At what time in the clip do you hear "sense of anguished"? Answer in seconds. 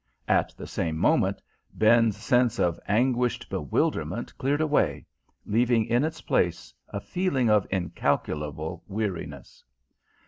2.17-3.47